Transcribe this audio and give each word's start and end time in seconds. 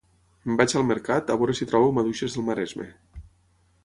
Me'n 0.45 0.55
vaig 0.61 0.73
al 0.79 0.85
mercat 0.91 1.29
a 1.33 1.37
veure 1.41 1.55
si 1.59 1.67
trobo 1.73 1.91
maduixes 1.97 2.39
del 2.39 2.47
maresme 2.47 2.87